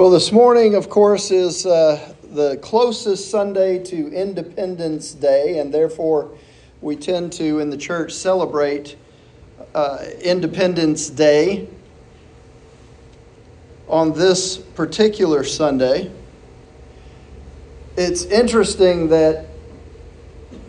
Well, 0.00 0.08
this 0.08 0.32
morning, 0.32 0.76
of 0.76 0.88
course, 0.88 1.30
is 1.30 1.66
uh, 1.66 2.14
the 2.32 2.56
closest 2.62 3.30
Sunday 3.30 3.84
to 3.84 4.10
Independence 4.10 5.12
Day, 5.12 5.58
and 5.58 5.74
therefore 5.74 6.30
we 6.80 6.96
tend 6.96 7.34
to, 7.34 7.58
in 7.58 7.68
the 7.68 7.76
church, 7.76 8.14
celebrate 8.14 8.96
uh, 9.74 9.98
Independence 10.22 11.10
Day 11.10 11.68
on 13.88 14.14
this 14.14 14.56
particular 14.56 15.44
Sunday. 15.44 16.10
It's 17.98 18.24
interesting 18.24 19.08
that 19.08 19.48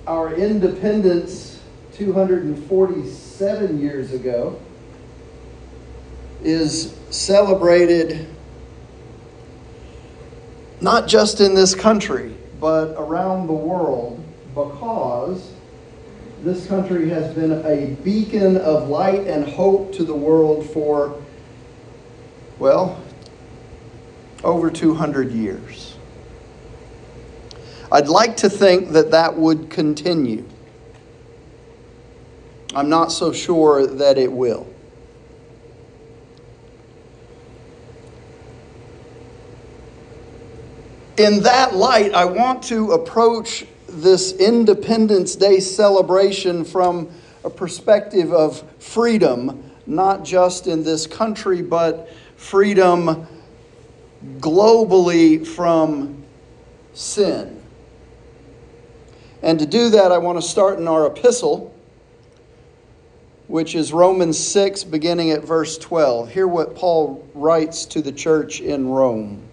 our 0.08 0.34
independence 0.34 1.62
247 1.94 3.80
years 3.80 4.12
ago 4.12 4.60
is 6.44 6.94
celebrated 7.12 8.28
not 10.82 11.08
just 11.08 11.40
in 11.40 11.54
this 11.54 11.76
country, 11.76 12.36
but 12.60 12.96
around 12.98 13.48
the 13.48 13.54
world 13.54 14.24
because 14.56 15.54
this 16.44 16.66
country 16.66 17.08
has 17.10 17.34
been 17.36 17.64
a 17.66 17.96
beacon 18.04 18.58
of 18.58 18.90
light 18.90 19.28
and 19.28 19.48
hope 19.48 19.94
to 19.94 20.04
the 20.04 20.14
world 20.14 20.68
for, 20.72 21.22
well, 22.58 23.00
over 24.44 24.72
200 24.72 25.32
years. 25.32 25.96
I'd 27.92 28.08
like 28.08 28.38
to 28.38 28.50
think 28.50 28.90
that 28.92 29.12
that 29.12 29.38
would 29.38 29.70
continue. 29.70 30.46
I'm 32.74 32.90
not 32.90 33.12
so 33.12 33.32
sure 33.32 33.86
that 33.86 34.18
it 34.18 34.32
will. 34.32 34.71
In 41.18 41.44
that 41.44 41.76
light, 41.76 42.14
I 42.14 42.24
want 42.24 42.64
to 42.64 42.94
approach 42.94 43.66
this 43.88 44.32
Independence 44.34 45.36
Day 45.36 45.60
celebration 45.60 46.64
from 46.64 47.10
a 47.44 47.50
perspective 47.50 48.32
of 48.32 48.64
freedom, 48.82 49.72
not 49.86 50.24
just 50.24 50.68
in 50.68 50.84
this 50.84 51.08
country, 51.08 51.62
but 51.62 52.10
freedom 52.38 53.28
globally 54.40 55.46
from 55.46 56.24
sin. 56.94 57.62
And 59.42 59.60
to 59.60 59.66
do 59.66 59.90
that, 59.90 60.14
I 60.14 60.18
want 60.18 60.42
to 60.42 60.48
start 60.48 60.80
in 60.80 60.88
our 60.88 61.08
epistle, 61.08 61.76
which 63.48 63.76
is 63.76 63.92
Romans 63.92 64.40
6, 64.40 64.86
beginning 64.86 65.32
at 65.32 65.44
verse 65.44 65.78
12. 65.78 66.30
Hear 66.30 66.48
what 66.48 66.76
Paul 66.76 67.28
writes 67.34 67.86
to 67.88 68.02
the 68.02 68.14
church 68.14 68.62
in 68.62 68.88
Rome. 68.88 69.51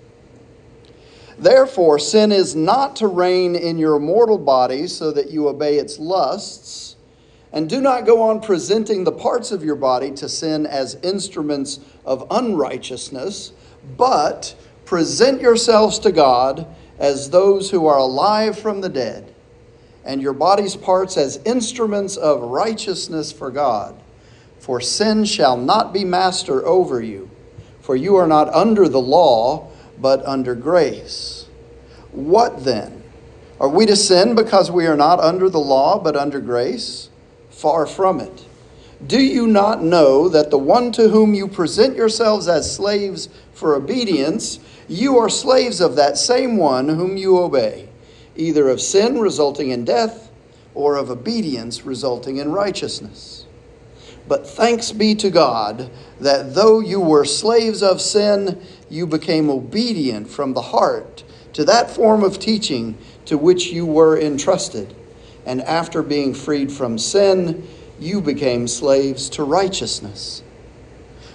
Therefore, 1.38 2.00
sin 2.00 2.32
is 2.32 2.56
not 2.56 2.96
to 2.96 3.06
reign 3.06 3.54
in 3.54 3.78
your 3.78 4.00
mortal 4.00 4.38
body 4.38 4.88
so 4.88 5.12
that 5.12 5.30
you 5.30 5.48
obey 5.48 5.76
its 5.76 5.98
lusts. 5.98 6.96
And 7.52 7.70
do 7.70 7.80
not 7.80 8.04
go 8.04 8.22
on 8.22 8.40
presenting 8.40 9.04
the 9.04 9.12
parts 9.12 9.52
of 9.52 9.64
your 9.64 9.76
body 9.76 10.10
to 10.12 10.28
sin 10.28 10.66
as 10.66 10.96
instruments 11.02 11.78
of 12.04 12.26
unrighteousness, 12.30 13.52
but 13.96 14.54
present 14.84 15.40
yourselves 15.40 15.98
to 16.00 16.12
God 16.12 16.66
as 16.98 17.30
those 17.30 17.70
who 17.70 17.86
are 17.86 17.98
alive 17.98 18.58
from 18.58 18.80
the 18.80 18.88
dead, 18.88 19.32
and 20.04 20.20
your 20.20 20.32
body's 20.32 20.74
parts 20.74 21.16
as 21.16 21.40
instruments 21.44 22.16
of 22.16 22.42
righteousness 22.42 23.30
for 23.30 23.50
God. 23.50 23.94
For 24.58 24.80
sin 24.80 25.24
shall 25.24 25.56
not 25.56 25.92
be 25.92 26.04
master 26.04 26.66
over 26.66 27.00
you, 27.00 27.30
for 27.80 27.94
you 27.94 28.16
are 28.16 28.26
not 28.26 28.52
under 28.52 28.88
the 28.88 29.00
law 29.00 29.70
but 30.00 30.24
under 30.26 30.54
grace. 30.54 31.46
What 32.12 32.64
then? 32.64 33.02
Are 33.60 33.68
we 33.68 33.86
to 33.86 33.96
sin 33.96 34.34
because 34.34 34.70
we 34.70 34.86
are 34.86 34.96
not 34.96 35.20
under 35.20 35.48
the 35.50 35.58
law 35.58 35.98
but 35.98 36.16
under 36.16 36.40
grace? 36.40 37.10
Far 37.50 37.86
from 37.86 38.20
it. 38.20 38.46
Do 39.04 39.20
you 39.20 39.46
not 39.46 39.82
know 39.82 40.28
that 40.28 40.50
the 40.50 40.58
one 40.58 40.90
to 40.92 41.08
whom 41.08 41.34
you 41.34 41.46
present 41.46 41.96
yourselves 41.96 42.48
as 42.48 42.74
slaves 42.74 43.28
for 43.52 43.74
obedience, 43.74 44.58
you 44.88 45.18
are 45.18 45.28
slaves 45.28 45.80
of 45.80 45.96
that 45.96 46.18
same 46.18 46.56
one 46.56 46.88
whom 46.88 47.16
you 47.16 47.38
obey, 47.38 47.88
either 48.36 48.68
of 48.68 48.80
sin 48.80 49.20
resulting 49.20 49.70
in 49.70 49.84
death 49.84 50.30
or 50.74 50.96
of 50.96 51.10
obedience 51.10 51.84
resulting 51.84 52.38
in 52.38 52.50
righteousness? 52.50 53.37
But 54.28 54.46
thanks 54.46 54.92
be 54.92 55.14
to 55.16 55.30
God 55.30 55.90
that 56.20 56.54
though 56.54 56.80
you 56.80 57.00
were 57.00 57.24
slaves 57.24 57.82
of 57.82 58.00
sin, 58.00 58.60
you 58.90 59.06
became 59.06 59.48
obedient 59.48 60.28
from 60.28 60.52
the 60.52 60.60
heart 60.60 61.24
to 61.54 61.64
that 61.64 61.90
form 61.90 62.22
of 62.22 62.38
teaching 62.38 62.98
to 63.24 63.38
which 63.38 63.68
you 63.68 63.86
were 63.86 64.18
entrusted. 64.18 64.94
And 65.46 65.62
after 65.62 66.02
being 66.02 66.34
freed 66.34 66.70
from 66.70 66.98
sin, 66.98 67.66
you 67.98 68.20
became 68.20 68.68
slaves 68.68 69.30
to 69.30 69.44
righteousness. 69.44 70.42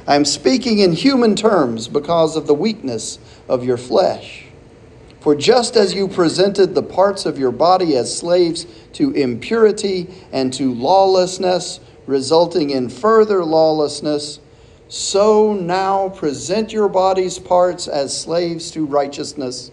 I 0.06 0.16
am 0.16 0.26
speaking 0.26 0.80
in 0.80 0.92
human 0.92 1.36
terms 1.36 1.88
because 1.88 2.36
of 2.36 2.46
the 2.46 2.53
weakness 2.53 3.18
of 3.50 3.64
your 3.64 3.78
flesh. 3.78 4.46
For 5.22 5.34
just 5.34 5.78
as 5.78 5.94
you 5.94 6.09
presented 6.09 6.76
the 6.76 6.84
parts 6.84 7.26
of 7.26 7.40
your 7.40 7.53
body 7.53 7.96
as 7.96 8.16
slaves 8.16 8.68
to 8.94 9.12
impurity 9.12 10.14
and 10.34 10.52
to 10.53 10.74
lawlessness, 10.74 11.80
resulting 12.06 12.69
in 12.69 12.90
further 12.90 13.44
lawlessness, 13.44 14.40
so 14.90 15.53
now 15.53 16.09
present 16.09 16.72
your 16.72 16.88
body's 16.90 17.40
parts 17.40 17.88
as 17.88 18.19
slaves 18.19 18.72
to 18.72 18.86
righteousness, 18.86 19.72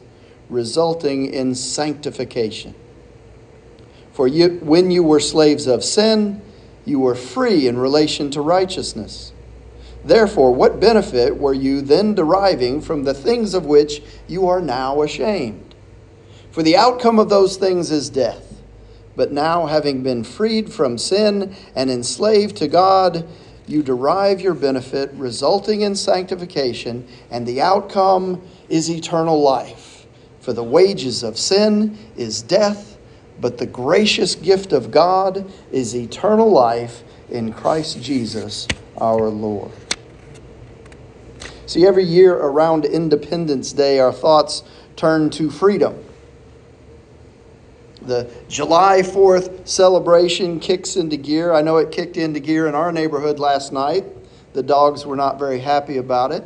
resulting 0.48 1.32
in 1.32 1.54
sanctification. 1.54 2.74
For 4.12 4.26
you, 4.26 4.58
when 4.62 4.90
you 4.90 5.02
were 5.02 5.20
slaves 5.20 5.66
of 5.66 5.84
sin, 5.84 6.42
you 6.84 6.98
were 6.98 7.14
free 7.14 7.66
in 7.68 7.78
relation 7.78 8.30
to 8.32 8.40
righteousness. 8.40 9.32
Therefore, 10.04 10.54
what 10.54 10.80
benefit 10.80 11.36
were 11.36 11.54
you 11.54 11.82
then 11.82 12.14
deriving 12.14 12.80
from 12.80 13.04
the 13.04 13.14
things 13.14 13.54
of 13.54 13.66
which 13.66 14.02
you 14.26 14.48
are 14.48 14.60
now 14.60 15.02
ashamed? 15.02 15.74
For 16.50 16.62
the 16.62 16.76
outcome 16.76 17.18
of 17.18 17.28
those 17.28 17.56
things 17.56 17.90
is 17.90 18.10
death. 18.10 18.49
But 19.16 19.32
now, 19.32 19.66
having 19.66 20.02
been 20.02 20.24
freed 20.24 20.72
from 20.72 20.96
sin 20.96 21.54
and 21.74 21.90
enslaved 21.90 22.56
to 22.58 22.68
God, 22.68 23.28
you 23.66 23.82
derive 23.82 24.40
your 24.40 24.54
benefit, 24.54 25.10
resulting 25.14 25.82
in 25.82 25.94
sanctification, 25.94 27.06
and 27.30 27.46
the 27.46 27.60
outcome 27.60 28.42
is 28.68 28.90
eternal 28.90 29.40
life. 29.40 30.06
For 30.40 30.52
the 30.52 30.64
wages 30.64 31.22
of 31.22 31.38
sin 31.38 31.98
is 32.16 32.42
death, 32.42 32.98
but 33.40 33.58
the 33.58 33.66
gracious 33.66 34.34
gift 34.34 34.72
of 34.72 34.90
God 34.90 35.50
is 35.70 35.94
eternal 35.94 36.50
life 36.50 37.02
in 37.30 37.52
Christ 37.52 38.02
Jesus 38.02 38.66
our 38.98 39.28
Lord. 39.28 39.70
See, 41.66 41.86
every 41.86 42.04
year 42.04 42.34
around 42.34 42.84
Independence 42.84 43.72
Day, 43.72 44.00
our 44.00 44.12
thoughts 44.12 44.64
turn 44.96 45.30
to 45.30 45.50
freedom. 45.50 46.04
The 48.02 48.30
July 48.48 49.02
4th 49.02 49.68
celebration 49.68 50.58
kicks 50.58 50.96
into 50.96 51.16
gear. 51.16 51.52
I 51.52 51.60
know 51.60 51.76
it 51.76 51.90
kicked 51.90 52.16
into 52.16 52.40
gear 52.40 52.66
in 52.66 52.74
our 52.74 52.92
neighborhood 52.92 53.38
last 53.38 53.72
night. 53.72 54.04
The 54.52 54.62
dogs 54.62 55.04
were 55.04 55.16
not 55.16 55.38
very 55.38 55.60
happy 55.60 55.98
about 55.98 56.32
it. 56.32 56.44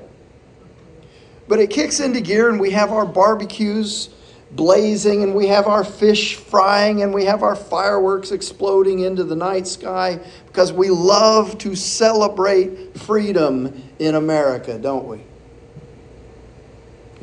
But 1.47 1.61
it 1.61 1.71
kicks 1.71 2.01
into 2.01 2.21
gear, 2.21 2.49
and 2.51 2.59
we 2.59 2.71
have 2.71 2.91
our 2.91 3.07
barbecues 3.07 4.11
blazing, 4.51 5.23
and 5.23 5.35
we 5.35 5.49
have 5.49 5.67
our 5.67 5.85
fish 5.85 6.37
frying, 6.37 7.03
and 7.03 7.13
we 7.13 7.25
have 7.25 7.43
our 7.43 7.57
fireworks 7.57 8.33
exploding 8.33 9.01
into 9.01 9.25
the 9.25 9.37
night 9.37 9.67
sky 9.67 10.21
because 10.47 10.73
we 10.73 10.91
love 10.91 11.59
to 11.59 11.75
celebrate 11.75 12.99
freedom 12.99 13.83
in 13.99 14.15
America, 14.15 14.79
don't 14.79 15.07
we? 15.07 15.23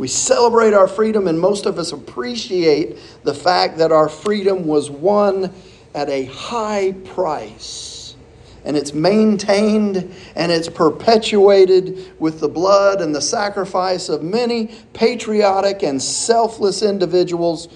We 0.02 0.08
celebrate 0.08 0.74
our 0.74 0.88
freedom, 0.88 1.28
and 1.28 1.40
most 1.40 1.68
of 1.68 1.78
us 1.78 1.92
appreciate 1.92 2.98
the 3.24 3.36
fact 3.36 3.78
that 3.78 3.92
our 3.92 4.10
freedom 4.10 4.66
was 4.66 4.90
won 4.90 5.54
at 5.94 6.10
a 6.10 6.26
high 6.26 6.94
price. 7.14 8.16
And 8.66 8.76
it's 8.76 8.96
maintained 8.96 10.12
and 10.36 10.52
it's 10.52 10.70
perpetuated 10.70 12.20
with 12.20 12.40
the 12.40 12.50
blood 12.50 13.00
and 13.00 13.14
the 13.14 13.22
sacrifice 13.22 14.10
of 14.10 14.24
many 14.24 14.72
patriotic 14.94 15.84
and 15.84 16.02
selfless 16.02 16.82
individuals 16.82 17.68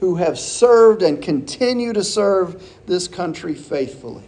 who 0.00 0.16
have 0.16 0.38
served 0.38 1.02
and 1.02 1.20
continue 1.20 1.92
to 1.92 2.02
serve 2.02 2.66
this 2.86 3.08
country 3.08 3.54
faithfully. 3.54 4.24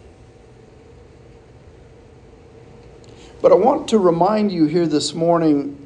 But 3.41 3.51
I 3.51 3.55
want 3.55 3.87
to 3.87 3.97
remind 3.97 4.51
you 4.51 4.67
here 4.67 4.85
this 4.85 5.15
morning 5.15 5.76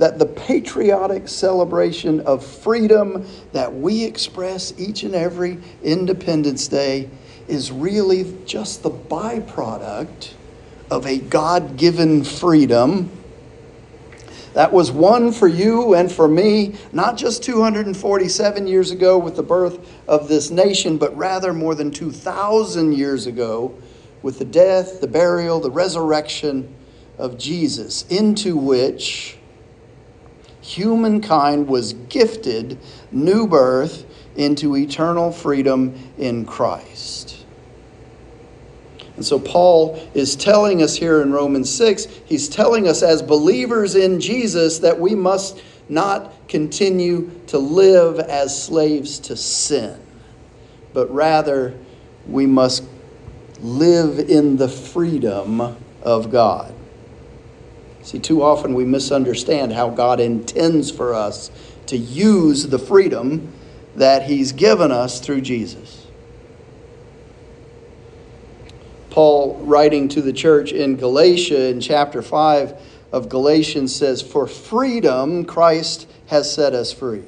that 0.00 0.18
the 0.18 0.24
patriotic 0.24 1.28
celebration 1.28 2.20
of 2.20 2.42
freedom 2.44 3.26
that 3.52 3.74
we 3.74 4.02
express 4.02 4.72
each 4.78 5.02
and 5.02 5.14
every 5.14 5.58
Independence 5.82 6.68
Day 6.68 7.10
is 7.48 7.70
really 7.70 8.34
just 8.46 8.82
the 8.82 8.90
byproduct 8.90 10.32
of 10.90 11.04
a 11.04 11.18
God 11.18 11.76
given 11.76 12.24
freedom 12.24 13.10
that 14.54 14.72
was 14.72 14.90
won 14.90 15.32
for 15.32 15.46
you 15.46 15.94
and 15.94 16.10
for 16.10 16.26
me, 16.26 16.76
not 16.92 17.18
just 17.18 17.42
247 17.42 18.66
years 18.66 18.90
ago 18.90 19.18
with 19.18 19.36
the 19.36 19.42
birth 19.42 19.86
of 20.08 20.28
this 20.28 20.50
nation, 20.50 20.96
but 20.96 21.14
rather 21.14 21.52
more 21.52 21.74
than 21.74 21.90
2,000 21.90 22.94
years 22.94 23.26
ago 23.26 23.74
with 24.22 24.38
the 24.38 24.46
death, 24.46 25.02
the 25.02 25.06
burial, 25.06 25.60
the 25.60 25.70
resurrection 25.70 26.74
of 27.18 27.36
Jesus, 27.36 28.06
into 28.08 28.56
which 28.56 29.36
humankind 30.60 31.68
was 31.68 31.92
gifted 31.92 32.78
new 33.10 33.46
birth 33.46 34.04
into 34.36 34.76
eternal 34.76 35.32
freedom 35.32 35.94
in 36.18 36.44
Christ. 36.44 37.44
And 39.16 39.24
so 39.26 39.38
Paul 39.38 40.00
is 40.14 40.34
telling 40.34 40.82
us 40.82 40.96
here 40.96 41.20
in 41.20 41.32
Romans 41.32 41.70
6, 41.74 42.06
he's 42.24 42.48
telling 42.48 42.88
us 42.88 43.02
as 43.02 43.20
believers 43.20 43.94
in 43.94 44.18
Jesus 44.18 44.78
that 44.78 44.98
we 44.98 45.14
must 45.14 45.62
not 45.90 46.32
continue 46.48 47.30
to 47.48 47.58
live 47.58 48.18
as 48.18 48.64
slaves 48.64 49.18
to 49.18 49.36
sin, 49.36 50.00
but 50.94 51.12
rather 51.12 51.74
we 52.26 52.46
must 52.46 52.84
live 53.60 54.18
in 54.18 54.56
the 54.56 54.68
freedom 54.68 55.76
of 56.02 56.30
God. 56.30 56.72
See, 58.02 58.18
too 58.18 58.42
often 58.42 58.74
we 58.74 58.84
misunderstand 58.84 59.72
how 59.72 59.90
God 59.90 60.20
intends 60.20 60.90
for 60.90 61.14
us 61.14 61.50
to 61.86 61.96
use 61.96 62.68
the 62.68 62.78
freedom 62.78 63.52
that 63.96 64.24
He's 64.24 64.52
given 64.52 64.90
us 64.90 65.20
through 65.20 65.42
Jesus. 65.42 66.06
Paul, 69.10 69.56
writing 69.64 70.08
to 70.10 70.22
the 70.22 70.32
church 70.32 70.72
in 70.72 70.96
Galatia 70.96 71.68
in 71.68 71.80
chapter 71.80 72.22
5 72.22 72.80
of 73.12 73.28
Galatians, 73.28 73.94
says, 73.94 74.22
For 74.22 74.46
freedom 74.46 75.44
Christ 75.44 76.08
has 76.28 76.52
set 76.52 76.74
us 76.74 76.92
free. 76.92 77.24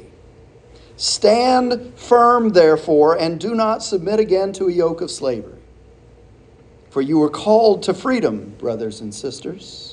Stand 0.96 1.92
firm, 1.96 2.50
therefore, 2.50 3.18
and 3.18 3.40
do 3.40 3.54
not 3.54 3.82
submit 3.82 4.20
again 4.20 4.52
to 4.54 4.68
a 4.68 4.72
yoke 4.72 5.00
of 5.00 5.10
slavery. 5.10 5.58
For 6.90 7.02
you 7.02 7.18
were 7.18 7.30
called 7.30 7.82
to 7.84 7.94
freedom, 7.94 8.54
brothers 8.58 9.00
and 9.00 9.12
sisters. 9.12 9.91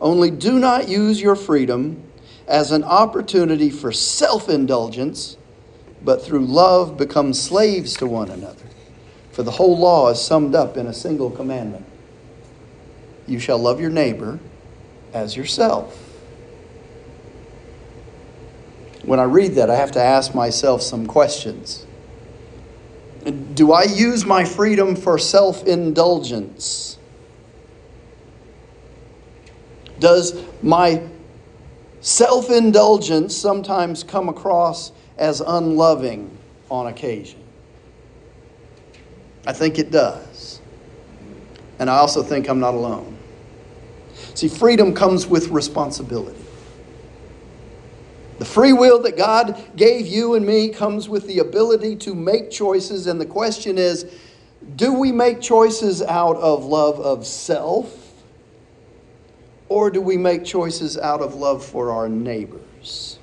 Only 0.00 0.30
do 0.30 0.58
not 0.58 0.88
use 0.88 1.20
your 1.20 1.36
freedom 1.36 2.02
as 2.48 2.72
an 2.72 2.84
opportunity 2.84 3.70
for 3.70 3.92
self 3.92 4.48
indulgence, 4.48 5.36
but 6.02 6.22
through 6.22 6.46
love 6.46 6.96
become 6.96 7.34
slaves 7.34 7.94
to 7.98 8.06
one 8.06 8.30
another. 8.30 8.64
For 9.32 9.42
the 9.42 9.52
whole 9.52 9.78
law 9.78 10.10
is 10.10 10.20
summed 10.20 10.54
up 10.54 10.76
in 10.76 10.86
a 10.86 10.92
single 10.92 11.30
commandment 11.30 11.86
You 13.26 13.38
shall 13.38 13.58
love 13.58 13.80
your 13.80 13.90
neighbor 13.90 14.38
as 15.12 15.36
yourself. 15.36 16.06
When 19.04 19.20
I 19.20 19.24
read 19.24 19.54
that, 19.54 19.70
I 19.70 19.76
have 19.76 19.92
to 19.92 20.02
ask 20.02 20.34
myself 20.34 20.82
some 20.82 21.06
questions. 21.06 21.86
Do 23.54 23.72
I 23.72 23.84
use 23.84 24.24
my 24.24 24.44
freedom 24.44 24.96
for 24.96 25.18
self 25.18 25.66
indulgence? 25.66 26.98
Does 30.00 30.42
my 30.62 31.02
self 32.00 32.50
indulgence 32.50 33.36
sometimes 33.36 34.02
come 34.02 34.28
across 34.28 34.92
as 35.18 35.40
unloving 35.40 36.36
on 36.70 36.88
occasion? 36.88 37.38
I 39.46 39.52
think 39.52 39.78
it 39.78 39.90
does. 39.90 40.60
And 41.78 41.88
I 41.88 41.96
also 41.96 42.22
think 42.22 42.48
I'm 42.48 42.60
not 42.60 42.74
alone. 42.74 43.16
See, 44.34 44.48
freedom 44.48 44.94
comes 44.94 45.26
with 45.26 45.48
responsibility. 45.48 46.38
The 48.38 48.44
free 48.46 48.72
will 48.72 49.02
that 49.02 49.18
God 49.18 49.62
gave 49.76 50.06
you 50.06 50.34
and 50.34 50.46
me 50.46 50.70
comes 50.70 51.10
with 51.10 51.26
the 51.26 51.40
ability 51.40 51.96
to 51.96 52.14
make 52.14 52.50
choices, 52.50 53.06
and 53.06 53.20
the 53.20 53.26
question 53.26 53.76
is 53.76 54.10
do 54.76 54.92
we 54.92 55.12
make 55.12 55.40
choices 55.40 56.00
out 56.02 56.36
of 56.36 56.64
love 56.64 57.00
of 57.00 57.26
self, 57.26 57.99
or 59.70 59.88
do 59.88 60.00
we 60.02 60.18
make 60.18 60.44
choices 60.44 60.98
out 60.98 61.22
of 61.22 61.36
love 61.36 61.64
for 61.64 61.92
our 61.92 62.08
neighbors? 62.08 63.18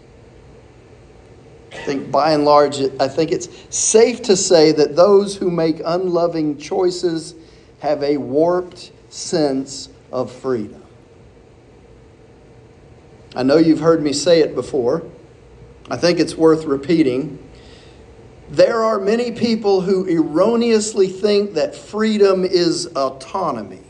I 1.74 1.76
think 1.84 2.10
by 2.10 2.32
and 2.32 2.46
large, 2.46 2.80
I 3.00 3.10
think 3.10 3.32
it's 3.32 3.50
safe 3.70 4.24
to 4.24 4.38
say 4.38 4.72
that 4.72 4.96
those 4.96 5.36
who 5.36 5.52
make 5.52 5.82
unloving 5.86 6.58
choices 6.58 7.36
have 7.80 8.02
a 8.02 8.16
warped 8.18 8.92
sense 9.10 9.90
of 10.12 10.32
freedom. 10.32 10.82
I 13.36 13.44
know 13.44 13.58
you've 13.58 13.82
heard 13.82 14.02
me 14.02 14.14
say 14.14 14.40
it 14.40 14.56
before. 14.56 15.04
I 15.92 15.98
think 15.98 16.20
it's 16.20 16.36
worth 16.36 16.64
repeating. 16.64 17.38
There 18.50 18.84
are 18.84 19.00
many 19.00 19.34
people 19.34 19.82
who 19.82 20.08
erroneously 20.08 21.08
think 21.08 21.56
that 21.56 21.76
freedom 21.76 22.46
is 22.46 22.88
autonomy, 22.88 23.84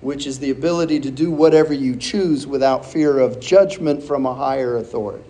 which 0.00 0.26
is 0.26 0.38
the 0.38 0.50
ability 0.50 1.00
to 1.00 1.10
do 1.10 1.30
whatever 1.30 1.72
you 1.72 1.96
choose 1.96 2.46
without 2.46 2.84
fear 2.84 3.18
of 3.18 3.40
judgment 3.40 4.02
from 4.02 4.26
a 4.26 4.34
higher 4.34 4.76
authority. 4.76 5.24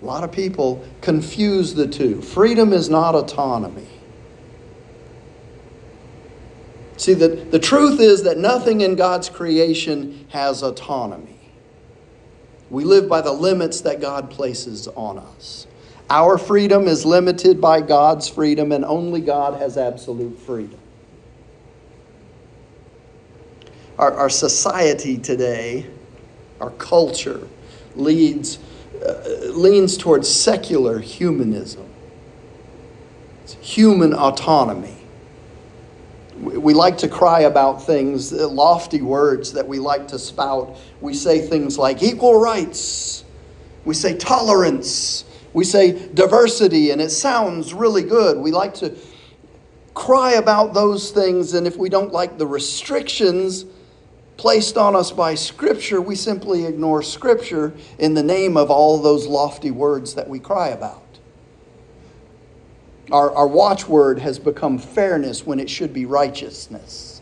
A 0.00 0.04
lot 0.04 0.24
of 0.24 0.32
people 0.32 0.84
confuse 1.00 1.74
the 1.74 1.86
two. 1.86 2.22
Freedom 2.22 2.72
is 2.72 2.88
not 2.88 3.14
autonomy. 3.14 3.88
See, 6.96 7.14
the, 7.14 7.28
the 7.28 7.58
truth 7.58 8.00
is 8.00 8.24
that 8.24 8.38
nothing 8.38 8.80
in 8.80 8.96
God's 8.96 9.28
creation 9.28 10.26
has 10.30 10.62
autonomy. 10.62 11.38
We 12.70 12.84
live 12.84 13.08
by 13.08 13.20
the 13.20 13.32
limits 13.32 13.80
that 13.82 14.00
God 14.00 14.30
places 14.30 14.88
on 14.88 15.18
us. 15.18 15.66
Our 16.10 16.38
freedom 16.38 16.88
is 16.88 17.04
limited 17.04 17.60
by 17.60 17.82
God's 17.82 18.28
freedom, 18.28 18.72
and 18.72 18.84
only 18.84 19.20
God 19.20 19.60
has 19.60 19.76
absolute 19.76 20.38
freedom. 20.38 20.77
Our, 23.98 24.14
our 24.14 24.30
society 24.30 25.18
today, 25.18 25.86
our 26.60 26.70
culture, 26.70 27.46
leads 27.96 28.58
uh, 29.04 29.52
leans 29.52 29.96
towards 29.96 30.28
secular 30.28 30.98
humanism, 30.98 31.86
it's 33.44 33.54
human 33.54 34.12
autonomy. 34.12 34.94
We 36.36 36.74
like 36.74 36.98
to 36.98 37.08
cry 37.08 37.40
about 37.40 37.84
things, 37.84 38.32
uh, 38.32 38.48
lofty 38.48 39.02
words 39.02 39.52
that 39.54 39.66
we 39.66 39.80
like 39.80 40.08
to 40.08 40.18
spout. 40.18 40.76
We 41.00 41.14
say 41.14 41.40
things 41.40 41.78
like 41.78 42.02
equal 42.02 42.40
rights, 42.40 43.24
we 43.84 43.94
say 43.94 44.16
tolerance, 44.16 45.24
we 45.52 45.64
say 45.64 46.08
diversity, 46.10 46.90
and 46.90 47.00
it 47.00 47.10
sounds 47.10 47.74
really 47.74 48.02
good. 48.02 48.38
We 48.38 48.52
like 48.52 48.74
to 48.74 48.96
cry 49.94 50.32
about 50.32 50.74
those 50.74 51.10
things, 51.10 51.54
and 51.54 51.66
if 51.66 51.76
we 51.76 51.88
don't 51.88 52.12
like 52.12 52.38
the 52.38 52.46
restrictions, 52.46 53.64
placed 54.38 54.78
on 54.78 54.96
us 54.96 55.10
by 55.10 55.34
Scripture, 55.34 56.00
we 56.00 56.14
simply 56.14 56.64
ignore 56.64 57.02
Scripture 57.02 57.74
in 57.98 58.14
the 58.14 58.22
name 58.22 58.56
of 58.56 58.70
all 58.70 58.96
those 58.96 59.26
lofty 59.26 59.70
words 59.72 60.14
that 60.14 60.28
we 60.28 60.38
cry 60.38 60.68
about. 60.68 61.02
Our, 63.10 63.34
our 63.34 63.48
watchword 63.48 64.20
has 64.20 64.38
become 64.38 64.78
fairness 64.78 65.44
when 65.44 65.58
it 65.58 65.68
should 65.68 65.92
be 65.92 66.06
righteousness. 66.06 67.20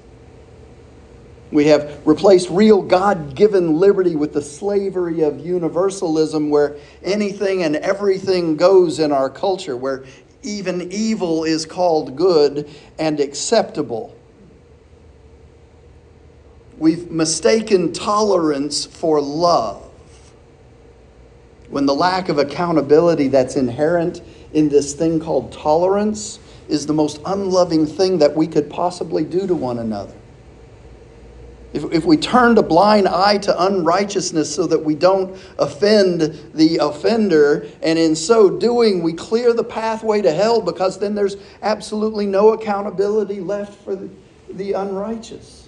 We 1.50 1.66
have 1.68 2.06
replaced 2.06 2.50
real 2.50 2.82
God 2.82 3.34
given 3.34 3.78
liberty 3.78 4.14
with 4.14 4.32
the 4.34 4.42
slavery 4.42 5.22
of 5.22 5.38
universalism, 5.38 6.50
where 6.50 6.76
anything 7.02 7.62
and 7.62 7.76
everything 7.76 8.56
goes 8.56 8.98
in 8.98 9.10
our 9.10 9.30
culture, 9.30 9.76
where 9.76 10.04
even 10.42 10.92
evil 10.92 11.44
is 11.44 11.64
called 11.64 12.14
good 12.16 12.68
and 12.98 13.20
acceptable. 13.20 14.14
We've 16.78 17.10
mistaken 17.10 17.92
tolerance 17.92 18.84
for 18.84 19.20
love. 19.20 19.82
When 21.70 21.86
the 21.86 21.94
lack 21.94 22.28
of 22.28 22.38
accountability 22.38 23.28
that's 23.28 23.56
inherent 23.56 24.22
in 24.52 24.68
this 24.68 24.94
thing 24.94 25.18
called 25.18 25.52
tolerance 25.52 26.38
is 26.68 26.86
the 26.86 26.92
most 26.92 27.20
unloving 27.24 27.86
thing 27.86 28.18
that 28.18 28.34
we 28.34 28.46
could 28.46 28.68
possibly 28.68 29.24
do 29.24 29.46
to 29.46 29.54
one 29.54 29.78
another. 29.78 30.14
If, 31.72 31.84
if 31.92 32.04
we 32.04 32.16
turned 32.16 32.58
a 32.58 32.62
blind 32.62 33.08
eye 33.08 33.38
to 33.38 33.64
unrighteousness 33.66 34.54
so 34.54 34.66
that 34.66 34.82
we 34.82 34.94
don't 34.94 35.36
offend 35.58 36.20
the 36.54 36.78
offender, 36.78 37.66
and 37.82 37.98
in 37.98 38.14
so 38.14 38.48
doing, 38.48 39.02
we 39.02 39.12
clear 39.12 39.52
the 39.52 39.64
pathway 39.64 40.22
to 40.22 40.32
hell 40.32 40.60
because 40.60 40.98
then 40.98 41.14
there's 41.14 41.36
absolutely 41.62 42.26
no 42.26 42.52
accountability 42.52 43.40
left 43.40 43.74
for 43.82 43.94
the, 43.94 44.08
the 44.50 44.72
unrighteous. 44.72 45.65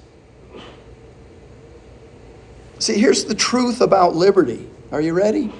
See, 2.78 2.99
here's 2.99 3.25
the 3.25 3.35
truth 3.35 3.80
about 3.80 4.14
liberty. 4.14 4.68
Are 4.92 5.00
you 5.00 5.12
ready? 5.12 5.52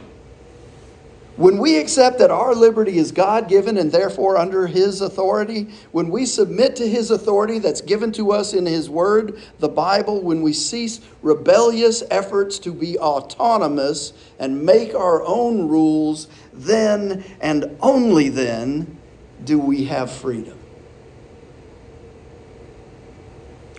When 1.37 1.59
we 1.59 1.79
accept 1.79 2.19
that 2.19 2.33
our 2.33 2.53
liberty 2.53 2.99
is 2.99 3.13
God 3.13 3.49
given 3.49 3.77
and 3.77 3.93
therefore 3.93 4.37
under 4.37 4.67
His 4.67 5.01
authority, 5.01 5.69
when 5.93 6.11
we 6.11 6.27
submit 6.27 6.75
to 6.77 6.89
His 6.89 7.13
authority 7.13 7.61
that's 7.61 7.81
given 7.81 8.11
to 8.13 8.33
us 8.33 8.55
in 8.55 8.67
His 8.67 8.91
Word, 8.91 9.41
the 9.61 9.69
Bible, 9.69 10.21
when 10.21 10.43
we 10.43 10.53
cease 10.53 11.01
rebellious 11.23 12.03
efforts 12.11 12.59
to 12.61 12.73
be 12.73 12.99
autonomous 12.99 14.13
and 14.41 14.65
make 14.65 14.97
our 14.97 15.25
own 15.25 15.69
rules, 15.69 16.27
then 16.53 17.25
and 17.41 17.77
only 17.81 18.29
then 18.31 18.99
do 19.45 19.61
we 19.61 19.85
have 19.85 20.11
freedom. 20.11 20.59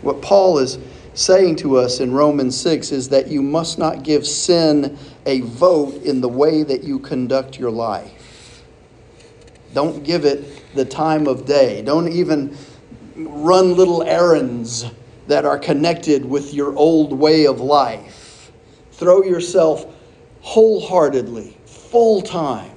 What 0.02 0.22
Paul 0.22 0.60
is 0.60 0.78
saying 1.14 1.56
to 1.58 1.78
us 1.78 2.00
in 2.00 2.14
Romans 2.14 2.60
6 2.60 2.92
is 2.92 3.10
that 3.10 3.28
you 3.28 3.42
must 3.42 3.78
not 3.78 4.04
give 4.04 4.26
sin 4.26 4.98
a 5.26 5.42
vote 5.42 6.04
in 6.04 6.22
the 6.22 6.30
way 6.30 6.64
that 6.64 6.84
you 6.84 7.00
conduct 7.00 7.60
your 7.60 7.72
life. 7.72 8.64
Don't 9.74 10.04
give 10.04 10.26
it 10.26 10.76
the 10.76 10.86
time 10.86 11.28
of 11.28 11.46
day. 11.46 11.82
Don't 11.82 12.12
even 12.12 12.56
run 13.16 13.76
little 13.76 14.04
errands 14.04 14.86
that 15.28 15.46
are 15.46 15.60
connected 15.60 16.26
with 16.26 16.54
your 16.54 16.76
old 16.76 17.14
way 17.14 17.46
of 17.46 17.60
life. 17.60 18.52
Throw 18.94 19.24
yourself 19.24 19.86
wholeheartedly, 20.42 21.56
full 21.66 22.22
time, 22.22 22.76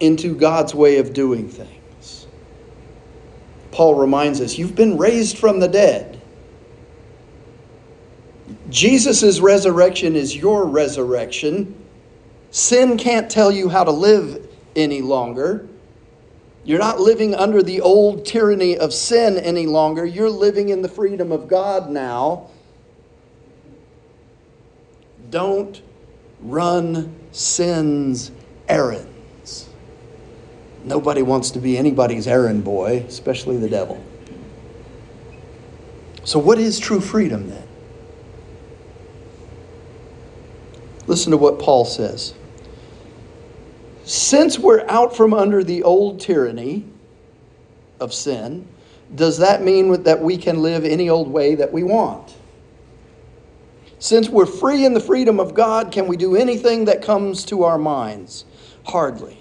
into 0.00 0.34
God's 0.34 0.74
way 0.74 0.98
of 0.98 1.12
doing 1.12 1.48
things. 1.48 2.26
Paul 3.70 3.96
reminds 3.96 4.40
us 4.40 4.56
you've 4.56 4.74
been 4.74 4.96
raised 4.96 5.38
from 5.38 5.60
the 5.60 5.68
dead. 5.68 6.17
Jesus' 8.70 9.40
resurrection 9.40 10.16
is 10.16 10.36
your 10.36 10.66
resurrection. 10.66 11.74
Sin 12.50 12.96
can't 12.96 13.30
tell 13.30 13.50
you 13.50 13.68
how 13.68 13.84
to 13.84 13.90
live 13.90 14.46
any 14.76 15.02
longer. 15.02 15.66
You're 16.64 16.78
not 16.78 17.00
living 17.00 17.34
under 17.34 17.62
the 17.62 17.80
old 17.80 18.26
tyranny 18.26 18.76
of 18.76 18.92
sin 18.92 19.38
any 19.38 19.66
longer. 19.66 20.04
You're 20.04 20.30
living 20.30 20.68
in 20.68 20.82
the 20.82 20.88
freedom 20.88 21.32
of 21.32 21.48
God 21.48 21.90
now. 21.90 22.48
Don't 25.30 25.80
run 26.40 27.14
sin's 27.32 28.30
errands. 28.68 29.68
Nobody 30.84 31.22
wants 31.22 31.50
to 31.52 31.58
be 31.58 31.76
anybody's 31.76 32.26
errand 32.26 32.64
boy, 32.64 33.04
especially 33.08 33.56
the 33.56 33.68
devil. 33.68 34.02
So, 36.24 36.38
what 36.38 36.58
is 36.58 36.78
true 36.78 37.00
freedom 37.00 37.48
then? 37.48 37.67
Listen 41.08 41.30
to 41.30 41.38
what 41.38 41.58
Paul 41.58 41.86
says. 41.86 42.34
Since 44.04 44.58
we're 44.58 44.86
out 44.88 45.16
from 45.16 45.32
under 45.32 45.64
the 45.64 45.82
old 45.82 46.20
tyranny 46.20 46.84
of 47.98 48.12
sin, 48.12 48.68
does 49.14 49.38
that 49.38 49.62
mean 49.62 50.02
that 50.02 50.20
we 50.20 50.36
can 50.36 50.62
live 50.62 50.84
any 50.84 51.08
old 51.08 51.28
way 51.28 51.54
that 51.54 51.72
we 51.72 51.82
want? 51.82 52.34
Since 53.98 54.28
we're 54.28 54.46
free 54.46 54.84
in 54.84 54.92
the 54.92 55.00
freedom 55.00 55.40
of 55.40 55.54
God, 55.54 55.90
can 55.90 56.06
we 56.06 56.16
do 56.16 56.36
anything 56.36 56.84
that 56.84 57.02
comes 57.02 57.44
to 57.46 57.64
our 57.64 57.78
minds? 57.78 58.44
Hardly. 58.84 59.38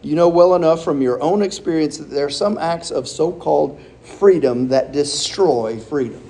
You 0.00 0.16
know 0.16 0.28
well 0.28 0.54
enough 0.54 0.82
from 0.82 1.02
your 1.02 1.22
own 1.22 1.42
experience 1.42 1.98
that 1.98 2.10
there 2.10 2.26
are 2.26 2.30
some 2.30 2.56
acts 2.56 2.90
of 2.90 3.06
so 3.06 3.30
called 3.30 3.78
freedom 4.02 4.68
that 4.68 4.90
destroy 4.90 5.78
freedom. 5.78 6.22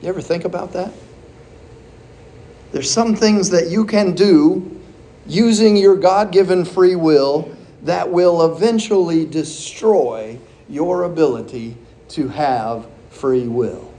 You 0.00 0.08
ever 0.08 0.22
think 0.22 0.44
about 0.44 0.72
that? 0.72 0.92
There's 2.72 2.90
some 2.90 3.14
things 3.14 3.50
that 3.50 3.68
you 3.68 3.84
can 3.84 4.14
do 4.14 4.80
using 5.26 5.76
your 5.76 5.96
God 5.96 6.32
given 6.32 6.64
free 6.64 6.96
will 6.96 7.54
that 7.82 8.10
will 8.10 8.54
eventually 8.54 9.26
destroy 9.26 10.38
your 10.68 11.04
ability 11.04 11.76
to 12.08 12.28
have 12.28 12.86
free 13.10 13.46
will. 13.46 13.92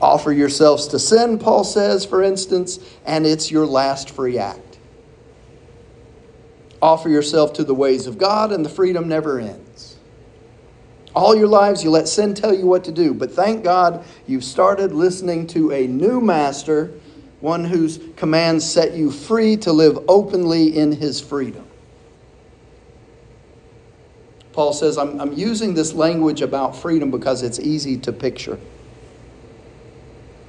Offer 0.00 0.32
yourselves 0.32 0.86
to 0.88 0.98
sin, 0.98 1.38
Paul 1.38 1.64
says, 1.64 2.04
for 2.04 2.22
instance, 2.22 2.78
and 3.04 3.26
it's 3.26 3.50
your 3.50 3.66
last 3.66 4.10
free 4.10 4.38
act. 4.38 4.78
Offer 6.82 7.08
yourself 7.08 7.54
to 7.54 7.64
the 7.64 7.74
ways 7.74 8.06
of 8.06 8.18
God, 8.18 8.52
and 8.52 8.64
the 8.64 8.68
freedom 8.68 9.08
never 9.08 9.40
ends. 9.40 9.63
All 11.14 11.36
your 11.36 11.46
lives, 11.46 11.84
you 11.84 11.90
let 11.90 12.08
sin 12.08 12.34
tell 12.34 12.52
you 12.52 12.66
what 12.66 12.84
to 12.84 12.92
do. 12.92 13.14
But 13.14 13.32
thank 13.32 13.62
God 13.62 14.04
you've 14.26 14.44
started 14.44 14.92
listening 14.92 15.46
to 15.48 15.70
a 15.70 15.86
new 15.86 16.20
master, 16.20 16.92
one 17.40 17.64
whose 17.64 18.00
commands 18.16 18.68
set 18.68 18.94
you 18.94 19.10
free 19.10 19.56
to 19.58 19.72
live 19.72 19.98
openly 20.08 20.76
in 20.76 20.92
his 20.92 21.20
freedom. 21.20 21.66
Paul 24.52 24.72
says, 24.72 24.98
I'm, 24.98 25.20
I'm 25.20 25.32
using 25.32 25.74
this 25.74 25.94
language 25.94 26.40
about 26.40 26.76
freedom 26.76 27.10
because 27.10 27.42
it's 27.42 27.58
easy 27.60 27.96
to 27.98 28.12
picture. 28.12 28.58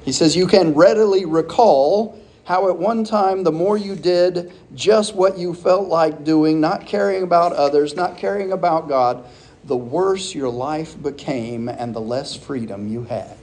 He 0.03 0.11
says, 0.11 0.35
You 0.35 0.47
can 0.47 0.73
readily 0.73 1.25
recall 1.25 2.19
how 2.45 2.69
at 2.69 2.77
one 2.77 3.03
time 3.03 3.43
the 3.43 3.51
more 3.51 3.75
you 3.75 3.95
did 3.95 4.53
just 4.75 5.15
what 5.15 5.37
you 5.37 5.55
felt 5.55 5.87
like 5.87 6.23
doing, 6.23 6.61
not 6.61 6.85
caring 6.85 7.23
about 7.23 7.53
others, 7.53 7.95
not 7.95 8.17
caring 8.17 8.51
about 8.51 8.87
God, 8.87 9.25
the 9.65 9.75
worse 9.75 10.35
your 10.35 10.49
life 10.49 11.01
became 11.01 11.67
and 11.67 11.95
the 11.95 12.01
less 12.01 12.35
freedom 12.35 12.87
you 12.87 13.03
had. 13.03 13.35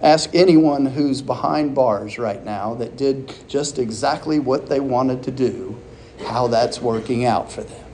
Ask 0.00 0.34
anyone 0.34 0.86
who's 0.86 1.22
behind 1.22 1.74
bars 1.74 2.18
right 2.18 2.44
now 2.44 2.74
that 2.74 2.96
did 2.96 3.32
just 3.48 3.78
exactly 3.78 4.40
what 4.40 4.68
they 4.68 4.80
wanted 4.80 5.22
to 5.24 5.30
do, 5.30 5.80
how 6.26 6.48
that's 6.48 6.80
working 6.80 7.24
out 7.24 7.52
for 7.52 7.62
them. 7.62 7.84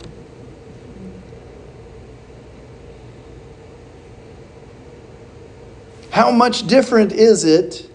How 6.10 6.30
much 6.30 6.66
different 6.66 7.12
is 7.12 7.44
it 7.44 7.90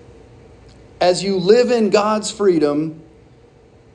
as 1.01 1.23
you 1.23 1.37
live 1.37 1.71
in 1.71 1.89
God's 1.89 2.29
freedom, 2.29 3.01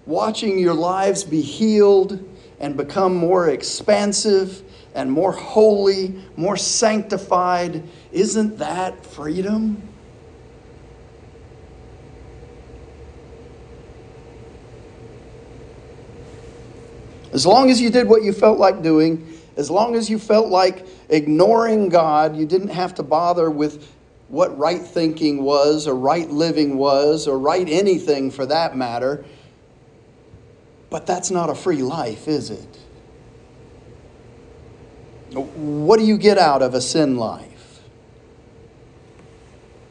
watching 0.04 0.58
your 0.58 0.74
lives 0.74 1.22
be 1.22 1.40
healed 1.40 2.28
and 2.60 2.76
become 2.76 3.14
more 3.14 3.48
expansive 3.48 4.62
and 4.94 5.10
more 5.10 5.32
holy, 5.32 6.20
more 6.36 6.56
sanctified. 6.56 7.82
Isn't 8.12 8.58
that 8.58 9.06
freedom? 9.06 9.82
As 17.32 17.46
long 17.46 17.70
as 17.70 17.80
you 17.80 17.90
did 17.90 18.08
what 18.08 18.22
you 18.22 18.32
felt 18.32 18.58
like 18.58 18.82
doing, 18.82 19.38
as 19.56 19.70
long 19.70 19.94
as 19.94 20.08
you 20.08 20.18
felt 20.18 20.48
like 20.48 20.86
ignoring 21.08 21.88
God, 21.88 22.36
you 22.36 22.46
didn't 22.46 22.68
have 22.68 22.94
to 22.96 23.02
bother 23.02 23.50
with 23.50 23.86
what 24.28 24.56
right 24.58 24.80
thinking 24.80 25.42
was, 25.42 25.86
or 25.86 25.94
right 25.94 26.28
living 26.30 26.76
was, 26.76 27.26
or 27.26 27.38
right 27.38 27.68
anything 27.68 28.30
for 28.30 28.44
that 28.46 28.76
matter. 28.76 29.24
But 30.90 31.06
that's 31.06 31.30
not 31.30 31.50
a 31.50 31.54
free 31.54 31.82
life, 31.82 32.28
is 32.28 32.50
it? 32.50 32.78
What 35.34 35.98
do 35.98 36.06
you 36.06 36.16
get 36.16 36.38
out 36.38 36.62
of 36.62 36.74
a 36.74 36.80
sin 36.80 37.16
life? 37.16 37.80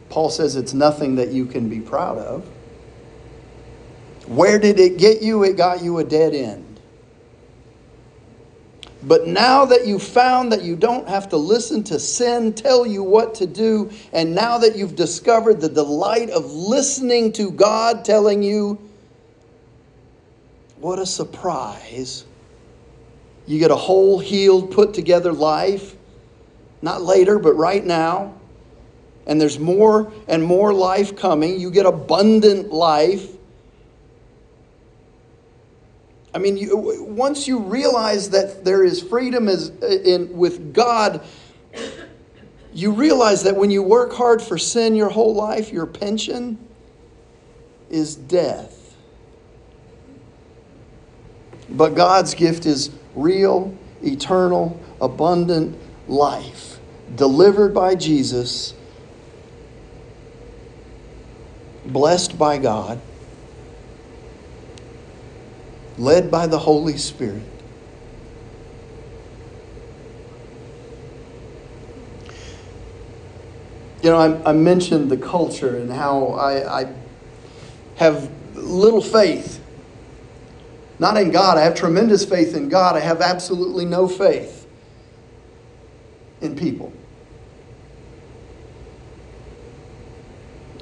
Paul 0.10 0.30
says 0.30 0.56
it's 0.56 0.74
nothing 0.74 1.16
that 1.16 1.32
you 1.32 1.46
can 1.46 1.70
be 1.70 1.80
proud 1.80 2.18
of. 2.18 2.48
Where 4.28 4.58
did 4.58 4.80
it 4.80 4.98
get 4.98 5.22
you? 5.22 5.44
It 5.44 5.56
got 5.56 5.84
you 5.84 6.00
a 6.00 6.04
dead 6.04 6.34
end. 6.34 6.64
But 9.04 9.28
now 9.28 9.64
that 9.66 9.86
you've 9.86 10.04
found 10.04 10.52
that 10.52 10.64
you 10.64 10.76
don't 10.76 11.08
have 11.08 11.30
to 11.30 11.38
listen 11.38 11.84
to 11.86 12.00
sin 12.00 12.54
tell 12.54 12.86
you 12.86 13.04
what 13.04 13.36
to 13.36 13.46
do, 13.46 13.92
and 14.12 14.34
now 14.34 14.58
that 14.58 14.76
you've 14.76 14.96
discovered 14.96 15.62
the 15.62 15.70
delight 15.70 16.30
of 16.32 16.52
listening 16.52 17.32
to 17.34 17.52
God 17.52 18.04
telling 18.04 18.42
you 18.42 18.87
what 20.80 21.00
a 21.00 21.06
surprise. 21.06 22.26
You 23.46 23.60
get 23.60 23.72
a 23.72 23.76
whole, 23.76 24.20
healed, 24.20 24.72
put 24.72 24.94
together 24.94 25.32
life, 25.32 25.96
not 26.82 27.02
later, 27.02 27.40
but 27.40 27.54
right 27.54 27.84
now. 27.84 28.34
And 29.26 29.42
there's 29.42 29.60
more 29.60 30.12
and 30.28 30.44
more 30.44 30.74
life 30.74 31.16
coming. 31.16 31.60
You 31.60 31.72
get 31.72 31.86
abundant 31.86 32.72
life. 32.72 33.28
I 36.34 36.40
mean, 36.40 36.58
you, 36.58 36.78
once 36.78 37.48
you 37.48 37.60
realize 37.60 38.30
that 38.30 38.64
there 38.64 38.84
is 38.84 39.02
freedom 39.02 39.48
is 39.48 39.70
in, 39.82 40.38
with 40.38 40.74
God, 40.74 41.26
you 42.74 42.92
realize 42.92 43.44
that 43.44 43.56
when 43.56 43.72
you 43.72 43.82
work 43.82 44.14
hard 44.14 44.42
for 44.42 44.58
sin 44.58 44.96
your 44.96 45.10
whole 45.10 45.34
life, 45.34 45.72
your 45.72 45.86
pension 45.86 46.58
is 47.90 48.16
death. 48.16 48.77
But 51.70 51.96
God's 51.96 52.34
gift 52.34 52.66
is 52.66 52.92
real, 53.16 53.76
eternal, 54.02 54.80
abundant 55.02 55.78
life 56.08 56.80
delivered 57.16 57.74
by 57.74 57.96
Jesus 57.96 58.74
blessed 61.86 62.38
by 62.38 62.58
God, 62.58 63.00
led 65.98 66.30
by 66.30 66.48
the 66.48 66.60
Holy 66.60 66.98
Spirit. 66.98 67.44
You 74.04 74.12
know, 74.12 74.18
I, 74.18 74.50
I 74.50 74.54
mentioned 74.54 75.10
the 75.10 75.18
culture 75.18 75.78
and 75.78 75.92
how 75.92 76.28
I, 76.28 76.82
I 76.82 76.94
have 77.96 78.30
little 78.54 79.02
faith. 79.02 79.57
Not 81.00 81.18
in 81.18 81.32
God. 81.32 81.58
I 81.58 81.62
have 81.62 81.76
tremendous 81.76 82.26
faith 82.26 82.56
in 82.56 82.70
God. 82.70 82.96
I 82.96 83.02
have 83.02 83.22
absolutely 83.22 83.86
no 83.86 84.08
faith 84.08 84.68
in 86.42 86.56
people. 86.56 86.92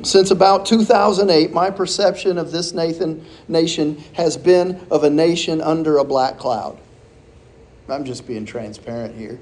Since 0.04 0.30
about 0.30 0.66
2008, 0.66 1.52
my 1.52 1.70
perception 1.70 2.38
of 2.38 2.52
this 2.52 2.74
Nathan 2.74 3.26
nation 3.48 4.04
has 4.14 4.38
been 4.38 4.86
of 4.92 5.04
a 5.04 5.10
nation 5.10 5.62
under 5.62 5.98
a 5.98 6.04
black 6.04 6.38
cloud. 6.38 6.78
I'm 7.90 8.06
just 8.06 8.28
being 8.28 8.46
transparent 8.46 9.16
here. 9.16 9.40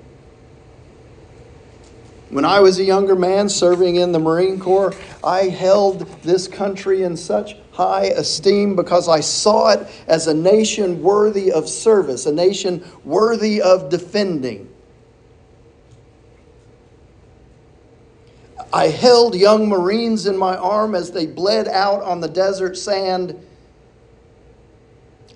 When 2.29 2.45
I 2.45 2.61
was 2.61 2.79
a 2.79 2.83
younger 2.83 3.15
man 3.15 3.47
serving 3.49 3.95
in 3.97 4.11
the 4.11 4.19
Marine 4.19 4.59
Corps, 4.59 4.93
I 5.23 5.49
held 5.49 5.99
this 6.23 6.47
country 6.47 7.03
in 7.03 7.15
such 7.17 7.55
high 7.73 8.05
esteem 8.05 8.75
because 8.75 9.09
I 9.09 9.19
saw 9.19 9.71
it 9.71 9.87
as 10.07 10.27
a 10.27 10.33
nation 10.33 11.01
worthy 11.01 11.51
of 11.51 11.67
service, 11.67 12.27
a 12.27 12.31
nation 12.31 12.85
worthy 13.03 13.61
of 13.61 13.89
defending. 13.89 14.69
I 18.71 18.87
held 18.87 19.35
young 19.35 19.67
Marines 19.67 20.25
in 20.25 20.37
my 20.37 20.55
arm 20.55 20.95
as 20.95 21.11
they 21.11 21.25
bled 21.25 21.67
out 21.67 22.03
on 22.03 22.21
the 22.21 22.27
desert 22.27 22.77
sand. 22.77 23.35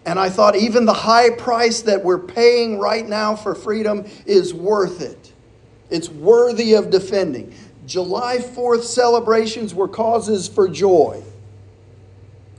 And 0.06 0.20
I 0.20 0.30
thought, 0.30 0.56
even 0.56 0.86
the 0.86 0.94
high 0.94 1.32
price 1.32 1.82
that 1.84 2.04
we're 2.04 2.20
paying 2.20 2.80
right 2.80 3.08
now 3.08 3.36
for 3.36 3.54
freedom 3.54 4.06
is 4.26 4.54
worth 4.54 5.02
it. 5.02 5.34
It's 5.90 6.10
worthy 6.10 6.74
of 6.74 6.90
defending. 6.90 7.54
July 7.86 8.38
4th 8.38 8.84
celebrations 8.84 9.74
were 9.74 9.88
causes 9.88 10.48
for 10.48 10.68
joy. 10.68 11.24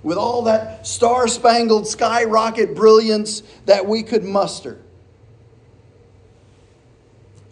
With 0.03 0.17
all 0.17 0.43
that 0.43 0.87
star 0.87 1.27
spangled 1.29 1.87
skyrocket 1.87 2.75
brilliance 2.75 3.43
that 3.67 3.87
we 3.87 4.03
could 4.03 4.25
muster. 4.25 4.79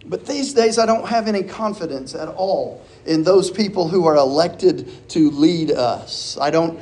But 0.08 0.26
these 0.26 0.54
days, 0.54 0.78
I 0.78 0.86
don't 0.86 1.08
have 1.08 1.26
any 1.26 1.42
confidence 1.42 2.14
at 2.14 2.28
all 2.28 2.84
in 3.06 3.24
those 3.24 3.50
people 3.50 3.88
who 3.88 4.06
are 4.06 4.14
elected 4.14 5.08
to 5.10 5.30
lead 5.30 5.72
us. 5.72 6.38
I 6.40 6.50
don't 6.50 6.78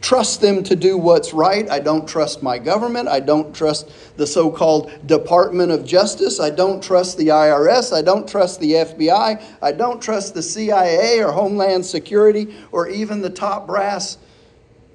trust 0.00 0.40
them 0.40 0.62
to 0.62 0.76
do 0.76 0.96
what's 0.96 1.32
right. 1.32 1.68
I 1.68 1.80
don't 1.80 2.08
trust 2.08 2.40
my 2.40 2.58
government. 2.58 3.08
I 3.08 3.18
don't 3.18 3.52
trust 3.52 3.90
the 4.16 4.28
so 4.28 4.50
called 4.50 4.92
Department 5.06 5.72
of 5.72 5.84
Justice. 5.84 6.38
I 6.38 6.50
don't 6.50 6.80
trust 6.80 7.18
the 7.18 7.28
IRS. 7.28 7.92
I 7.92 8.02
don't 8.02 8.28
trust 8.28 8.60
the 8.60 8.72
FBI. 8.72 9.42
I 9.60 9.72
don't 9.72 10.00
trust 10.00 10.34
the 10.34 10.42
CIA 10.42 11.20
or 11.20 11.32
Homeland 11.32 11.84
Security 11.84 12.54
or 12.70 12.88
even 12.88 13.20
the 13.20 13.30
top 13.30 13.66
brass 13.66 14.18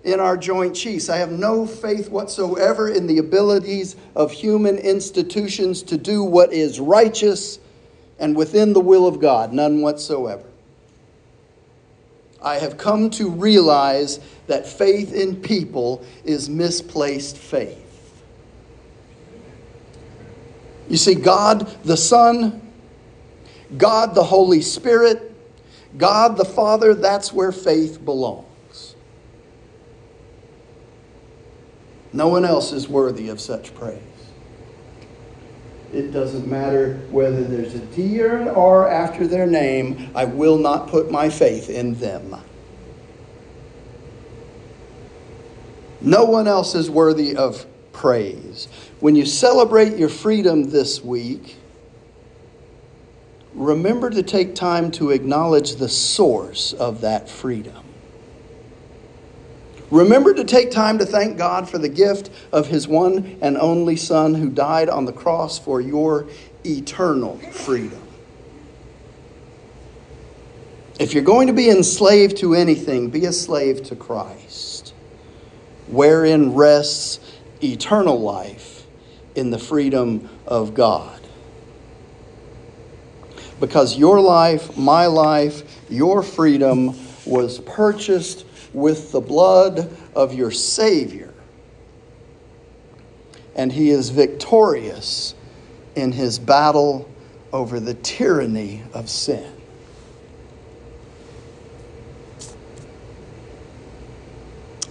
in 0.03 0.19
our 0.19 0.35
Joint 0.35 0.75
Chiefs. 0.75 1.09
I 1.09 1.17
have 1.17 1.31
no 1.31 1.65
faith 1.65 2.09
whatsoever 2.09 2.89
in 2.89 3.07
the 3.07 3.19
abilities 3.19 3.95
of 4.15 4.31
human 4.31 4.77
institutions 4.77 5.81
to 5.83 5.97
do 5.97 6.23
what 6.23 6.51
is 6.51 6.79
righteous 6.79 7.59
and 8.19 8.35
within 8.35 8.73
the 8.73 8.81
will 8.81 9.07
of 9.07 9.19
God. 9.19 9.53
None 9.53 9.81
whatsoever. 9.81 10.43
I 12.41 12.55
have 12.55 12.77
come 12.77 13.09
to 13.11 13.29
realize 13.29 14.19
that 14.47 14.67
faith 14.67 15.13
in 15.13 15.37
people 15.37 16.03
is 16.25 16.49
misplaced 16.49 17.37
faith. 17.37 17.79
You 20.89 20.97
see, 20.97 21.15
God 21.15 21.61
the 21.85 21.95
Son, 21.95 22.61
God 23.77 24.13
the 24.13 24.23
Holy 24.23 24.61
Spirit, 24.61 25.33
God 25.97 26.35
the 26.35 26.45
Father, 26.45 26.93
that's 26.93 27.31
where 27.31 27.53
faith 27.53 28.03
belongs. 28.03 28.52
No 32.13 32.27
one 32.27 32.45
else 32.45 32.71
is 32.71 32.87
worthy 32.87 33.29
of 33.29 33.41
such 33.41 33.73
praise. 33.73 33.99
It 35.91 36.11
doesn't 36.11 36.47
matter 36.47 36.95
whether 37.09 37.43
there's 37.43 37.75
a 37.75 37.85
T 37.87 38.21
or 38.21 38.37
an 38.37 38.47
R 38.47 38.87
after 38.87 39.27
their 39.27 39.45
name, 39.45 40.11
I 40.15 40.25
will 40.25 40.57
not 40.57 40.87
put 40.87 41.11
my 41.11 41.29
faith 41.29 41.69
in 41.69 41.95
them. 41.95 42.35
No 46.01 46.25
one 46.25 46.47
else 46.47 46.75
is 46.75 46.89
worthy 46.89 47.35
of 47.35 47.65
praise. 47.93 48.67
When 48.99 49.15
you 49.15 49.25
celebrate 49.25 49.97
your 49.97 50.09
freedom 50.09 50.69
this 50.69 51.03
week, 51.03 51.55
remember 53.53 54.09
to 54.09 54.23
take 54.23 54.55
time 54.55 54.91
to 54.91 55.11
acknowledge 55.11 55.75
the 55.75 55.89
source 55.89 56.73
of 56.73 57.01
that 57.01 57.29
freedom. 57.29 57.92
Remember 59.93 60.33
to 60.33 60.43
take 60.43 60.71
time 60.71 60.97
to 60.97 61.05
thank 61.05 61.37
God 61.37 61.69
for 61.69 61.77
the 61.77 61.87
gift 61.87 62.31
of 62.51 62.65
His 62.65 62.87
one 62.87 63.37
and 63.43 63.55
only 63.59 63.95
Son 63.95 64.33
who 64.33 64.49
died 64.49 64.89
on 64.89 65.05
the 65.05 65.13
cross 65.13 65.59
for 65.59 65.79
your 65.79 66.27
eternal 66.65 67.37
freedom. 67.51 68.01
If 70.99 71.13
you're 71.13 71.23
going 71.23 71.45
to 71.45 71.53
be 71.53 71.69
enslaved 71.69 72.37
to 72.37 72.55
anything, 72.55 73.11
be 73.11 73.25
a 73.25 73.31
slave 73.31 73.83
to 73.83 73.95
Christ, 73.95 74.95
wherein 75.85 76.55
rests 76.55 77.19
eternal 77.63 78.19
life 78.19 78.87
in 79.35 79.51
the 79.51 79.59
freedom 79.59 80.27
of 80.47 80.73
God. 80.73 81.21
Because 83.59 83.95
your 83.95 84.19
life, 84.19 84.75
my 84.75 85.05
life, 85.05 85.61
your 85.87 86.23
freedom 86.23 86.95
was 87.27 87.59
purchased 87.59 88.47
with 88.73 89.11
the 89.11 89.21
blood 89.21 89.95
of 90.15 90.33
your 90.33 90.51
Savior. 90.51 91.33
And 93.55 93.71
he 93.71 93.89
is 93.89 94.09
victorious 94.09 95.35
in 95.95 96.11
his 96.11 96.39
battle 96.39 97.09
over 97.51 97.79
the 97.79 97.93
tyranny 97.93 98.83
of 98.93 99.09
sin. 99.09 99.51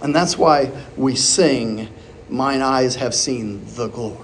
And 0.01 0.13
that's 0.13 0.37
why 0.37 0.71
we 0.97 1.15
sing, 1.15 1.89
Mine 2.29 2.61
eyes 2.61 2.95
have 2.95 3.13
seen 3.13 3.63
the 3.75 3.87
glory 3.89 4.17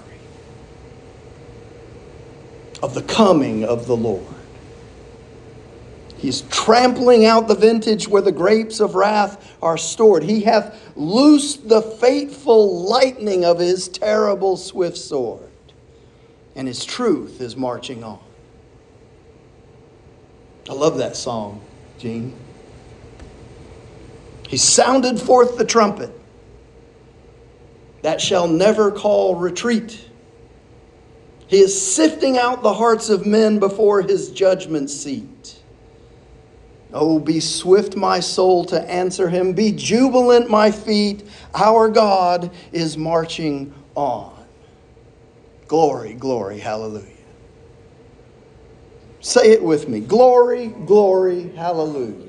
of 2.82 2.94
the 2.94 3.02
coming 3.02 3.64
of 3.64 3.86
the 3.86 3.96
Lord. 3.96 4.39
He's 6.20 6.42
trampling 6.42 7.24
out 7.24 7.48
the 7.48 7.54
vintage 7.54 8.06
where 8.06 8.20
the 8.20 8.30
grapes 8.30 8.78
of 8.78 8.94
wrath 8.94 9.56
are 9.62 9.78
stored. 9.78 10.22
He 10.22 10.42
hath 10.42 10.78
loosed 10.94 11.66
the 11.66 11.80
fateful 11.80 12.84
lightning 12.84 13.46
of 13.46 13.58
his 13.58 13.88
terrible 13.88 14.58
swift 14.58 14.98
sword, 14.98 15.48
and 16.54 16.68
his 16.68 16.84
truth 16.84 17.40
is 17.40 17.56
marching 17.56 18.04
on. 18.04 18.18
I 20.68 20.74
love 20.74 20.98
that 20.98 21.16
song, 21.16 21.62
Gene. 21.98 22.34
He 24.46 24.58
sounded 24.58 25.18
forth 25.18 25.56
the 25.56 25.64
trumpet 25.64 26.12
that 28.02 28.20
shall 28.20 28.46
never 28.46 28.90
call 28.90 29.36
retreat. 29.36 30.06
He 31.46 31.60
is 31.60 31.80
sifting 31.80 32.36
out 32.36 32.62
the 32.62 32.74
hearts 32.74 33.08
of 33.08 33.24
men 33.24 33.58
before 33.58 34.02
his 34.02 34.30
judgment 34.30 34.90
seat. 34.90 35.59
Oh, 36.92 37.18
be 37.18 37.40
swift, 37.40 37.96
my 37.96 38.20
soul, 38.20 38.64
to 38.66 38.90
answer 38.90 39.28
him. 39.28 39.52
Be 39.52 39.72
jubilant, 39.72 40.50
my 40.50 40.70
feet. 40.70 41.24
Our 41.54 41.88
God 41.88 42.50
is 42.72 42.96
marching 42.96 43.72
on. 43.94 44.36
Glory, 45.68 46.14
glory, 46.14 46.58
hallelujah. 46.58 47.06
Say 49.20 49.52
it 49.52 49.62
with 49.62 49.88
me. 49.88 50.00
Glory, 50.00 50.68
glory, 50.68 51.50
hallelujah. 51.50 52.28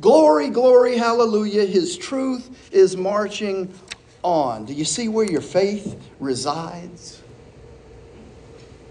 Glory, 0.00 0.50
glory, 0.50 0.96
hallelujah. 0.96 1.64
His 1.64 1.96
truth 1.96 2.70
is 2.72 2.96
marching 2.96 3.72
on. 4.22 4.64
Do 4.66 4.74
you 4.74 4.84
see 4.84 5.08
where 5.08 5.24
your 5.24 5.40
faith 5.40 6.00
resides? 6.20 7.22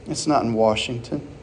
It's 0.07 0.25
not 0.25 0.43
in 0.43 0.53
Washington. 0.53 1.36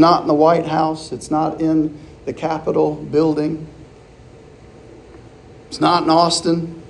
Not 0.00 0.22
in 0.22 0.28
the 0.28 0.34
White 0.34 0.66
House. 0.66 1.12
It's 1.12 1.30
not 1.30 1.60
in 1.60 1.96
the 2.24 2.32
Capitol 2.32 2.94
building. 2.96 3.68
It's 5.68 5.80
not 5.80 6.02
in 6.02 6.10
Austin. 6.10 6.82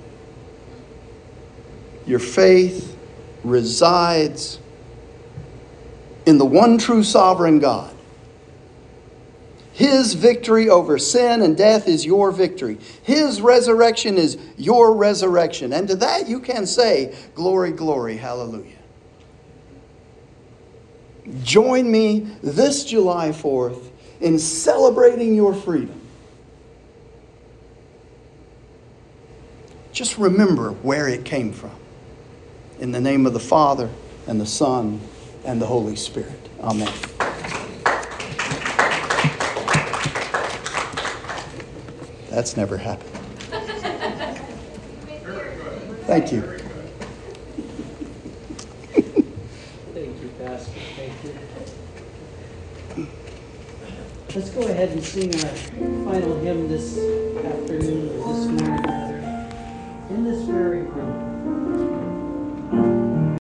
Your 2.07 2.19
faith 2.19 2.97
resides 3.43 4.59
in 6.25 6.37
the 6.37 6.45
one 6.45 6.77
true 6.77 7.03
sovereign 7.03 7.59
God, 7.59 7.95
His 9.73 10.13
victory 10.13 10.69
over 10.69 10.97
sin 10.97 11.41
and 11.41 11.57
death 11.57 11.87
is 11.87 12.05
your 12.05 12.31
victory. 12.31 12.77
His 13.03 13.41
resurrection 13.41 14.17
is 14.17 14.37
your 14.57 14.95
resurrection. 14.95 15.73
And 15.73 15.87
to 15.87 15.95
that 15.97 16.27
you 16.27 16.39
can 16.39 16.65
say, 16.65 17.15
Glory, 17.35 17.71
glory, 17.71 18.17
hallelujah. 18.17 18.80
Join 21.43 21.89
me 21.89 22.27
this 22.43 22.83
July 22.83 23.29
4th 23.29 23.89
in 24.19 24.37
celebrating 24.37 25.33
your 25.35 25.53
freedom. 25.53 25.99
Just 29.93 30.17
remember 30.17 30.71
where 30.71 31.07
it 31.07 31.25
came 31.25 31.53
from. 31.53 31.71
In 32.79 32.91
the 32.91 33.01
name 33.01 33.25
of 33.25 33.33
the 33.33 33.39
Father, 33.39 33.89
and 34.27 34.39
the 34.41 34.45
Son, 34.45 35.01
and 35.45 35.61
the 35.61 35.65
Holy 35.65 35.95
Spirit. 35.95 36.49
Amen. 36.59 36.91
That's 42.29 42.55
never 42.57 42.77
happened. 42.77 43.09
Thank 46.07 46.31
you 46.31 46.61
Pastor. 50.43 50.79
Thank 50.95 51.13
you. 51.23 53.07
Let's 54.35 54.49
go 54.61 54.67
ahead 54.67 54.89
and 54.89 55.03
sing 55.03 55.33
our 55.33 55.55
final 56.05 56.39
hymn 56.41 56.67
this 56.67 56.95
afternoon, 57.43 58.00